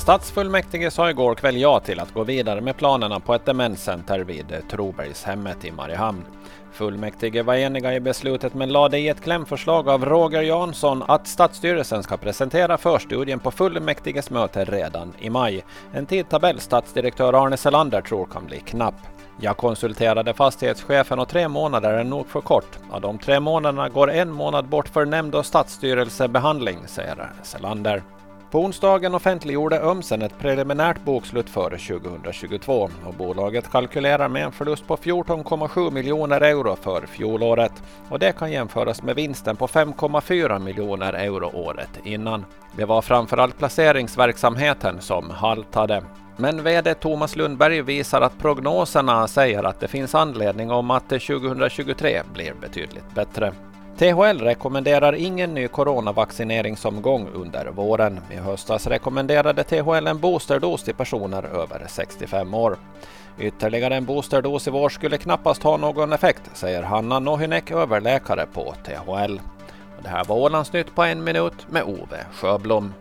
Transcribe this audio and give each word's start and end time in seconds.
Stadsfullmäktige 0.00 0.90
sa 0.90 1.10
igår 1.10 1.34
kväll 1.34 1.56
ja 1.56 1.80
till 1.80 2.00
att 2.00 2.14
gå 2.14 2.24
vidare 2.24 2.60
med 2.60 2.76
planerna 2.76 3.20
på 3.20 3.34
ett 3.34 3.44
demenscenter 3.44 4.20
vid 4.20 4.62
Trobergshemmet 4.70 5.64
i 5.64 5.70
Mariehamn. 5.70 6.24
Fullmäktige 6.72 7.42
var 7.42 7.54
eniga 7.54 7.94
i 7.94 8.00
beslutet 8.00 8.54
men 8.54 8.72
lade 8.72 8.98
i 8.98 9.08
ett 9.08 9.20
klämförslag 9.20 9.88
av 9.88 10.04
Roger 10.04 10.42
Jansson 10.42 11.02
att 11.08 11.26
stadsstyrelsen 11.26 12.02
ska 12.02 12.16
presentera 12.16 12.78
förstudien 12.78 13.38
på 13.38 13.50
fullmäktiges 13.50 14.30
möte 14.30 14.64
redan 14.64 15.12
i 15.18 15.30
maj. 15.30 15.64
En 15.92 16.06
tidtabell 16.06 16.60
stadsdirektör 16.60 17.44
Arne 17.44 17.56
Selander 17.56 18.00
tror 18.00 18.26
kan 18.26 18.46
bli 18.46 18.58
knapp. 18.60 19.00
Jag 19.40 19.56
konsulterade 19.56 20.34
fastighetschefen 20.34 21.18
och 21.18 21.28
tre 21.28 21.48
månader 21.48 21.92
är 21.92 22.04
nog 22.04 22.26
för 22.26 22.40
kort. 22.40 22.78
Av 22.90 23.00
de 23.00 23.18
tre 23.18 23.40
månaderna 23.40 23.88
går 23.88 24.10
en 24.10 24.32
månad 24.32 24.64
bort 24.68 24.88
för 24.88 25.04
nämnd 25.04 25.34
och 25.34 25.46
stadsstyrelsebehandling, 25.46 26.78
säger 26.86 27.32
Selander. 27.42 28.02
På 28.50 28.60
onsdagen 28.60 29.14
offentliggjorde 29.14 29.80
Ömsen 29.80 30.22
ett 30.22 30.38
preliminärt 30.38 31.04
bokslut 31.04 31.50
för 31.50 31.70
2022 31.70 32.90
och 33.06 33.14
bolaget 33.14 33.70
kalkylerar 33.70 34.28
med 34.28 34.44
en 34.44 34.52
förlust 34.52 34.86
på 34.86 34.96
14,7 34.96 35.90
miljoner 35.90 36.40
euro 36.40 36.76
för 36.76 37.06
fjolåret 37.06 37.72
och 38.08 38.18
det 38.18 38.32
kan 38.32 38.52
jämföras 38.52 39.02
med 39.02 39.16
vinsten 39.16 39.56
på 39.56 39.66
5,4 39.66 40.58
miljoner 40.58 41.12
euro 41.12 41.50
året 41.54 41.90
innan. 42.04 42.44
Det 42.76 42.84
var 42.84 43.02
framförallt 43.02 43.58
placeringsverksamheten 43.58 45.00
som 45.00 45.30
haltade. 45.30 46.02
Men 46.36 46.62
VD 46.62 46.94
Thomas 46.94 47.36
Lundberg 47.36 47.82
visar 47.82 48.20
att 48.20 48.38
prognoserna 48.38 49.28
säger 49.28 49.62
att 49.64 49.80
det 49.80 49.88
finns 49.88 50.14
anledning 50.14 50.70
om 50.70 50.90
att 50.90 51.08
2023 51.08 52.22
blir 52.34 52.54
betydligt 52.60 53.14
bättre. 53.14 53.52
THL 54.00 54.38
rekommenderar 54.38 55.12
ingen 55.12 55.54
ny 55.54 55.68
coronavaccineringsomgång 55.68 57.28
under 57.34 57.66
våren. 57.66 58.20
I 58.30 58.36
höstas 58.36 58.86
rekommenderade 58.86 59.64
THL 59.64 60.06
en 60.06 60.18
boosterdos 60.18 60.82
till 60.82 60.94
personer 60.94 61.42
över 61.42 61.86
65 61.88 62.54
år. 62.54 62.76
Ytterligare 63.38 63.96
en 63.96 64.04
boosterdos 64.04 64.68
i 64.68 64.70
vår 64.70 64.88
skulle 64.88 65.18
knappast 65.18 65.62
ha 65.62 65.76
någon 65.76 66.12
effekt, 66.12 66.50
säger 66.52 66.82
Hanna 66.82 67.18
Nohynek, 67.18 67.70
överläkare 67.70 68.46
på 68.52 68.74
THL. 68.84 69.40
Det 70.02 70.08
här 70.08 70.24
var 70.24 70.36
Ålandsnytt 70.36 70.94
på 70.94 71.02
en 71.02 71.24
minut 71.24 71.66
med 71.70 71.82
Ove 71.82 72.26
Sjöblom. 72.32 72.92